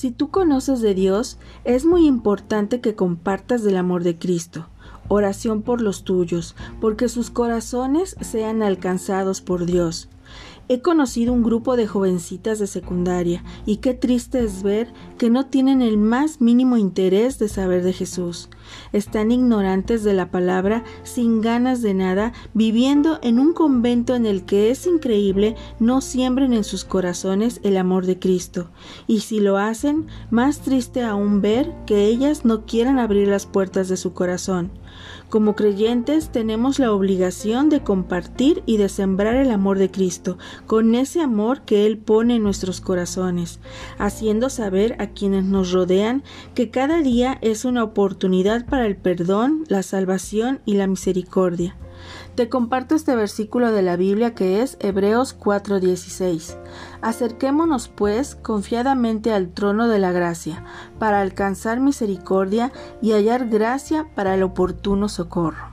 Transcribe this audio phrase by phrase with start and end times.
[0.00, 4.66] Si tú conoces de Dios, es muy importante que compartas del amor de Cristo.
[5.08, 10.08] Oración por los tuyos, porque sus corazones sean alcanzados por Dios.
[10.68, 14.90] He conocido un grupo de jovencitas de secundaria y qué triste es ver
[15.20, 18.48] que no tienen el más mínimo interés de saber de Jesús.
[18.94, 24.46] Están ignorantes de la palabra, sin ganas de nada, viviendo en un convento en el
[24.46, 28.70] que es increíble no siembren en sus corazones el amor de Cristo.
[29.06, 33.90] Y si lo hacen, más triste aún ver que ellas no quieran abrir las puertas
[33.90, 34.70] de su corazón.
[35.28, 40.94] Como creyentes tenemos la obligación de compartir y de sembrar el amor de Cristo, con
[40.96, 43.60] ese amor que Él pone en nuestros corazones,
[43.98, 46.22] haciendo saber a quienes nos rodean
[46.54, 51.76] que cada día es una oportunidad para el perdón, la salvación y la misericordia.
[52.34, 56.56] Te comparto este versículo de la Biblia que es Hebreos 4:16.
[57.02, 60.64] Acerquémonos pues confiadamente al trono de la gracia,
[60.98, 65.69] para alcanzar misericordia y hallar gracia para el oportuno socorro.